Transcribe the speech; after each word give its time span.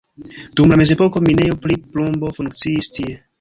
Dum 0.59 0.71
la 0.73 0.79
mezepoko 0.81 1.21
minejo 1.25 1.59
pri 1.67 1.77
plumbo 1.93 2.33
funkciis 2.39 2.91
tie. 2.99 3.15